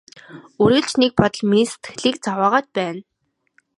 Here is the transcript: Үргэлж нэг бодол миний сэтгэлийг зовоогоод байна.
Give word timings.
Үргэлж 0.63 0.91
нэг 1.01 1.11
бодол 1.21 1.43
миний 1.49 1.67
сэтгэлийг 1.71 2.15
зовоогоод 2.25 2.67
байна. 2.77 3.01